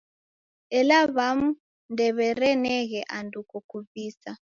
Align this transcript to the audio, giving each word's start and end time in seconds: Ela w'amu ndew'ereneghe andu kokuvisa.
Ela 0.77 0.99
w'amu 1.15 1.49
ndew'ereneghe 1.91 3.01
andu 3.17 3.39
kokuvisa. 3.49 4.31